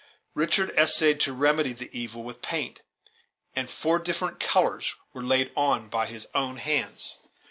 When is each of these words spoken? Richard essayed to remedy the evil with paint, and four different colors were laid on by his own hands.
Richard 0.33 0.71
essayed 0.71 1.19
to 1.19 1.31
remedy 1.31 1.73
the 1.73 1.87
evil 1.95 2.23
with 2.23 2.41
paint, 2.41 2.81
and 3.55 3.69
four 3.69 3.99
different 3.99 4.39
colors 4.39 4.95
were 5.13 5.21
laid 5.21 5.51
on 5.55 5.89
by 5.89 6.07
his 6.07 6.27
own 6.33 6.57
hands. 6.57 7.17